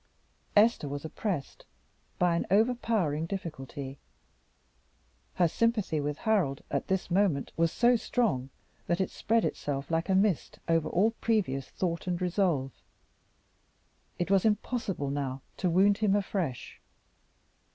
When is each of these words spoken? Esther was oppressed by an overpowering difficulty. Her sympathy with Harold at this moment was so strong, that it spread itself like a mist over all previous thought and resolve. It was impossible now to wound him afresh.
Esther 0.55 0.87
was 0.87 1.05
oppressed 1.05 1.63
by 2.17 2.35
an 2.35 2.47
overpowering 2.49 3.27
difficulty. 3.27 3.99
Her 5.35 5.47
sympathy 5.47 6.01
with 6.01 6.17
Harold 6.17 6.63
at 6.71 6.87
this 6.87 7.11
moment 7.11 7.51
was 7.55 7.71
so 7.71 7.95
strong, 7.97 8.49
that 8.87 8.99
it 8.99 9.11
spread 9.11 9.45
itself 9.45 9.91
like 9.91 10.09
a 10.09 10.15
mist 10.15 10.57
over 10.67 10.89
all 10.89 11.11
previous 11.21 11.69
thought 11.69 12.07
and 12.07 12.19
resolve. 12.19 12.71
It 14.17 14.31
was 14.31 14.43
impossible 14.43 15.11
now 15.11 15.43
to 15.57 15.69
wound 15.69 15.99
him 15.99 16.15
afresh. 16.15 16.81